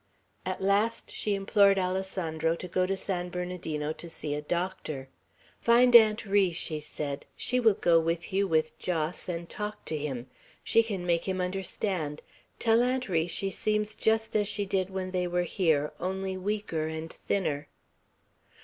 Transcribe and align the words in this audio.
At 0.47 0.63
last 0.63 1.11
she 1.11 1.35
implored 1.35 1.77
Alessandro 1.77 2.55
to 2.55 2.67
go 2.67 2.87
to 2.87 2.97
San 2.97 3.29
Bernardino 3.29 3.89
and 4.01 4.11
see 4.11 4.33
a 4.33 4.41
doctor. 4.41 5.09
"Find 5.59 5.95
Aunt 5.95 6.25
Ri," 6.25 6.51
she 6.53 6.79
said; 6.79 7.27
"she 7.37 7.59
will 7.59 7.75
go 7.75 7.99
with 7.99 8.33
you, 8.33 8.47
with 8.47 8.75
Jos, 8.79 9.29
and 9.29 9.47
talk 9.47 9.85
to 9.85 9.95
him; 9.95 10.25
she 10.63 10.81
can 10.81 11.05
make 11.05 11.25
him 11.25 11.39
understand. 11.39 12.23
Tell 12.57 12.81
Aunt 12.81 13.09
Ri 13.09 13.27
she 13.27 13.51
seems 13.51 13.93
just 13.93 14.35
as 14.35 14.47
she 14.47 14.65
did 14.65 14.89
when 14.89 15.11
they 15.11 15.27
were 15.27 15.43
here, 15.43 15.91
only 15.99 16.35
weaker 16.35 16.87
and 16.87 17.13
thinner." 17.13 17.67